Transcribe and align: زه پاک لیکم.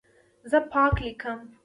زه 0.51 0.59
پاک 0.71 0.95
لیکم. 1.03 1.39